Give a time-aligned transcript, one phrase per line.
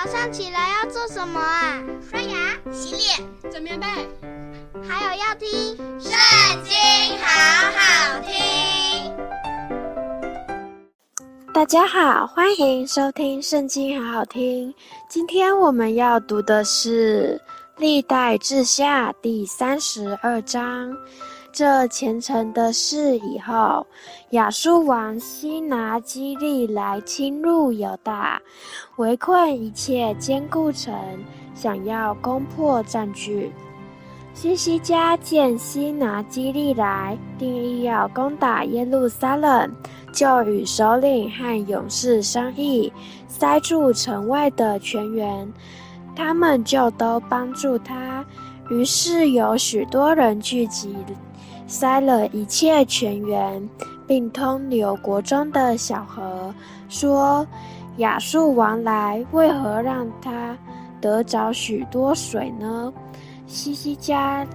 [0.00, 1.82] 早上起来要做什么啊？
[2.08, 3.18] 刷牙、洗脸、
[3.50, 3.86] 整棉被，
[4.88, 5.48] 还有要听
[6.00, 6.12] 《圣
[6.62, 6.72] 经》，
[7.20, 7.26] 好
[7.74, 9.12] 好听。
[11.52, 14.72] 大家好，欢迎收听《圣经》，好好听。
[15.10, 17.36] 今天我们要读的是
[17.80, 20.96] 《历代志下》第三十二章。
[21.58, 23.84] 这前成的事以后，
[24.30, 28.40] 亚述王西拿基立来侵入犹大，
[28.98, 30.94] 围困一切坚固城，
[31.56, 33.50] 想要攻破占据。
[34.32, 39.68] 西西家见西拿基立来，定意要攻打耶路撒冷，
[40.12, 42.92] 就与首领和勇士商议，
[43.26, 45.52] 塞住城外的泉源，
[46.14, 48.24] 他们就都帮助他。
[48.70, 50.94] 于是有许多人聚集。
[51.68, 53.68] 塞了一切泉源，
[54.06, 56.52] 并通流国中的小河，
[56.88, 57.46] 说
[57.98, 60.56] ：“亚述王来，为何让他
[60.98, 62.90] 得着许多水呢？”
[63.46, 64.46] 西西家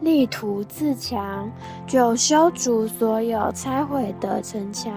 [0.00, 1.50] 力图自强，
[1.86, 4.92] 就修筑所有拆毁的城墙，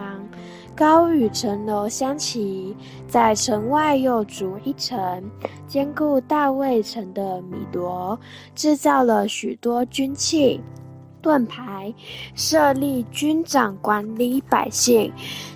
[0.76, 5.24] 高与城楼相齐，在城外又筑一城，
[5.68, 8.20] 坚固大卫城的米罗，
[8.54, 10.62] 制造了许多军器。
[11.26, 11.92] 盾牌，
[12.36, 15.12] 设立军长管理百姓，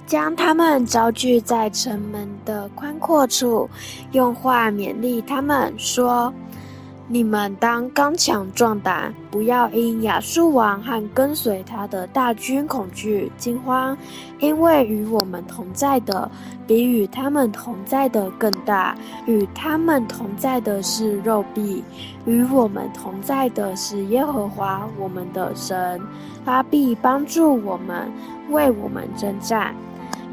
[0.07, 3.69] 将他们招聚在城门的宽阔处，
[4.13, 6.33] 用话勉励他们说。
[7.11, 13.97] 你们当刚强壮胆，不要因亚述王和跟随他的大军恐惧惊慌，
[14.37, 16.29] 因为与我们同在的
[16.67, 18.95] 比与他们同在的更大。
[19.25, 21.83] 与他们同在的是肉臂，
[22.27, 25.99] 与我们同在的是耶和华我们的神，
[26.45, 28.07] 他必帮助我们，
[28.51, 29.73] 为我们征战。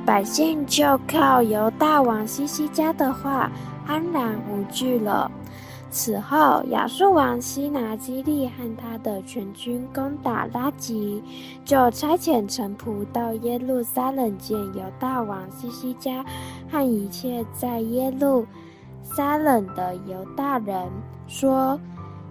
[0.04, 3.50] 百姓就靠犹大王西西家的话，
[3.86, 5.30] 安然无惧了。
[5.88, 11.22] 此后，亚述王西拿基立和他的全军攻打拉吉，
[11.64, 16.24] 就差遣臣仆到耶路撒冷见犹大王西西家
[16.68, 18.44] 和一切在耶路
[19.02, 20.86] 撒冷的犹大人，
[21.28, 21.78] 说：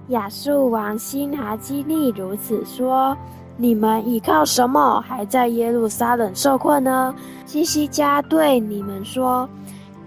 [0.09, 3.17] 亚述王西拿基立如此说：
[3.57, 7.15] 你们倚靠什么，还在耶路撒冷受困呢？
[7.45, 9.49] 西西家对你们说。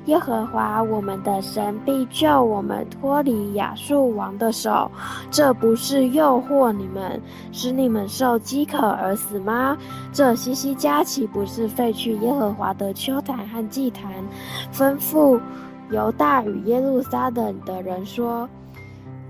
[0.08, 4.90] 耶和华我们的神必救我们脱离亚述王的手，
[5.30, 7.20] 这不是诱惑你们，
[7.52, 9.76] 使你们受饥渴而死吗？
[10.10, 14.10] 这西西家岂不是废去耶和华的秋坛和祭坛，
[14.72, 15.38] 吩咐
[15.90, 18.48] 犹大与耶路撒冷的人说：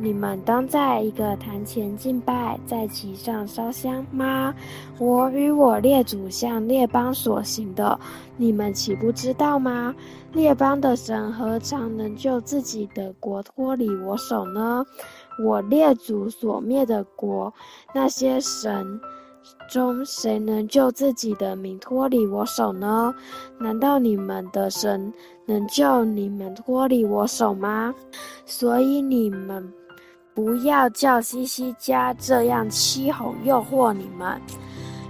[0.00, 4.54] 你们当在一个坛前敬拜，在其上烧香吗？
[4.96, 7.98] 我与我列祖向列邦所行的，
[8.36, 9.92] 你们岂不知道吗？
[10.32, 14.86] 列邦的神何尝能救自己的国脱离我手呢？
[15.44, 17.52] 我列祖所灭的国，
[17.92, 19.00] 那些神
[19.68, 23.12] 中谁能救自己的民脱离我手呢？
[23.58, 25.12] 难道你们的神
[25.44, 27.92] 能救你们脱离我手吗？
[28.46, 29.68] 所以你们。
[30.38, 34.40] 不要叫西西家这样欺哄诱惑你们，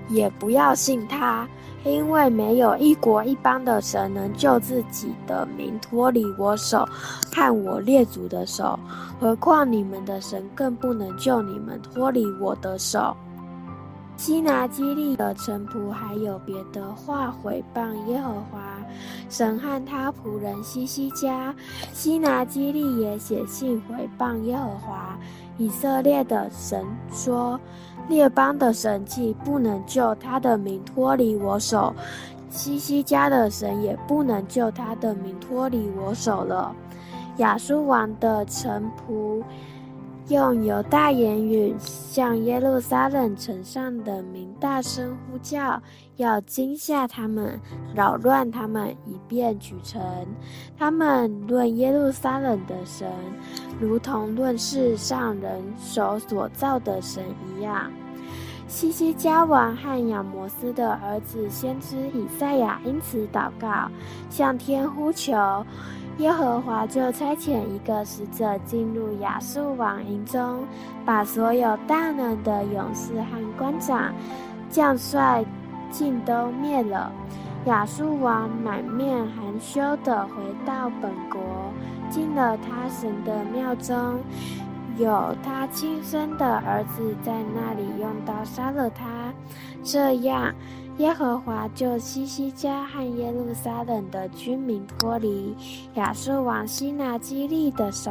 [0.08, 1.46] 也不要信他，
[1.84, 6.88] 因为没有一国一邦的神能救自己的民脱离我手
[7.30, 8.80] 和我列祖的手，
[9.20, 13.14] 何况你们的神更不能救你们脱离我的手。
[14.18, 18.76] 西拿基利的臣仆还有别的话毁谤耶和华
[19.30, 21.54] 神和他仆人西西家，
[21.94, 25.16] 西拿基利也写信毁谤耶和华
[25.56, 27.58] 以色列的神说：
[28.08, 31.94] 列邦的神既不能救他的名脱离我手，
[32.50, 36.74] 西西家的神也不能救他的名脱离我手了。
[37.36, 39.42] 亚述王的臣仆。
[40.28, 45.80] 用犹大言语向耶路撒冷城上的民大声呼叫，
[46.16, 47.58] 要惊吓他们，
[47.94, 49.98] 扰乱他们，以便取城。
[50.76, 53.10] 他们论耶路撒冷的神，
[53.80, 57.24] 如同论世上人手所造的神
[57.56, 57.90] 一样。
[58.66, 63.90] 西西加王和亚摩斯的儿子先知以赛亚因此祷告，
[64.28, 65.64] 向天呼求。
[66.18, 70.64] 耶和华就差遣一个使者进入亚述王营中，
[71.06, 74.12] 把所有大能的勇士和官长、
[74.68, 75.44] 将帅
[75.92, 77.12] 尽都灭了。
[77.66, 81.40] 亚述王满面含羞地回到本国，
[82.10, 84.18] 进了他神的庙中，
[84.98, 89.32] 有他亲生的儿子在那里用刀杀了他。
[89.84, 90.52] 这样，
[90.98, 95.56] 耶和华就西西家和耶路撒冷的居民脱离
[95.94, 98.10] 亚述王希拿基利的手，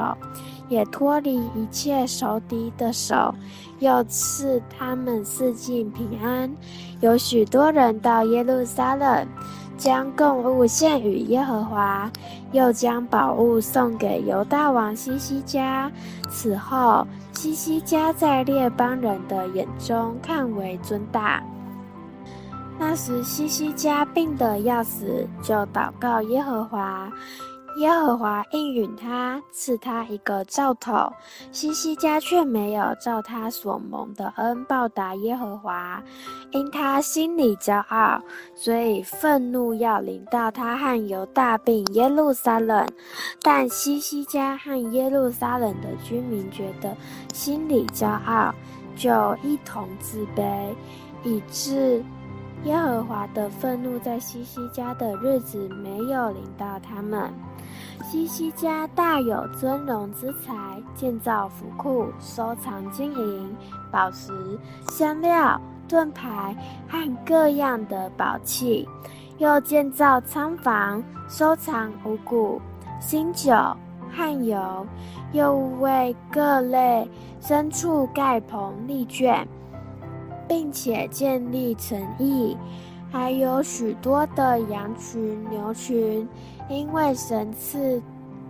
[0.70, 3.36] 也脱离一切仇敌的手，
[3.80, 6.50] 又赐他们四境平安。
[7.02, 9.28] 有许多人到耶路撒冷，
[9.78, 12.12] 将供物献与耶和华，
[12.52, 15.92] 又将宝物送给犹大王西西家。
[16.30, 21.44] 此后，西西家在列邦人的眼中看为尊大。
[22.80, 27.12] 那时，西西家病得要死，就祷告耶和华，
[27.78, 31.12] 耶和华应允他，赐他一个兆头。
[31.52, 36.02] 西西家却没有照他所蒙的恩报答耶和华，
[36.52, 38.20] 因他心里骄傲，
[38.56, 42.88] 所以愤怒要临到他和犹大并耶路撒冷。
[43.44, 46.96] 但西西家和耶路撒冷的居民觉得
[47.32, 48.52] 心里骄傲，
[48.96, 50.74] 就一同自卑，
[51.24, 52.04] 以致。
[52.64, 57.32] 耶和华的愤怒在西西家的日子没有临到他们。
[58.04, 63.56] 西西家大有尊荣之财，建造府库，收藏金银、
[63.92, 64.32] 宝石、
[64.90, 66.56] 香料、盾牌
[66.88, 68.88] 和各样的宝器，
[69.38, 72.62] 又建造仓房，收藏五谷、
[73.00, 73.52] 新酒
[74.12, 74.86] 和油，
[75.34, 77.10] 又为各类
[77.42, 79.48] 牲畜盖棚立圈。
[80.48, 82.56] 并且建立城邑，
[83.12, 86.28] 还有许多的羊群、牛群，
[86.70, 88.02] 因为神赐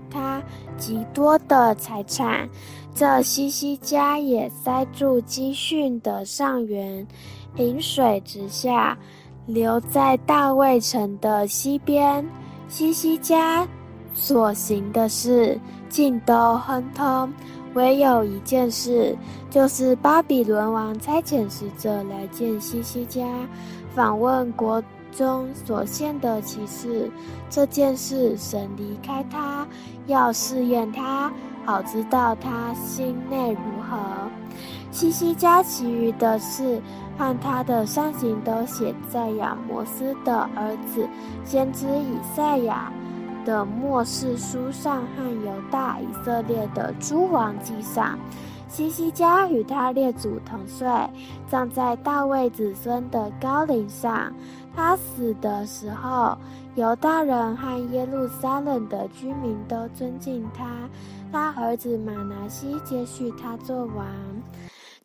[0.10, 0.42] 他
[0.78, 2.48] 极多的财产。
[2.96, 7.06] 这西西家也塞住基训的上源，
[7.58, 8.98] 引水直下，
[9.46, 12.28] 留在大卫城的西边。
[12.68, 13.68] 西西家
[14.14, 17.31] 所行的事，尽都亨通。
[17.74, 19.16] 唯有一件事，
[19.51, 23.24] 就是巴比伦王差遣使者来见西西家，
[23.94, 24.81] 访问国
[25.12, 27.12] 中所献的奇事。
[27.50, 29.68] 这件事，神离开他，
[30.07, 31.31] 要试验他，
[31.66, 33.98] 好知道他心内如何。
[34.90, 36.81] 西西家其余的事
[37.16, 41.07] 和他的善行，都写在亚摩斯的儿子
[41.45, 42.92] 先知以赛亚
[43.48, 48.20] 的末世书上和犹大以色列的诸王记上，
[48.68, 50.86] 西西家与他列祖同睡，
[51.48, 54.34] 葬在大卫子孙的高陵上。
[54.76, 56.38] 他死的时候，
[56.76, 60.66] 犹大人和耶路撒冷的居民都尊敬他。
[61.32, 64.06] 他儿子马拿西接续他做王。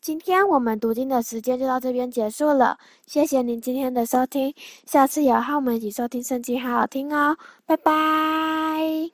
[0.03, 2.77] 今天我们读经的时间就到这边结束了，
[3.07, 4.53] 谢谢您今天的收听，
[4.85, 9.13] 下次有号我们一起收听圣经，好好听哦，拜拜。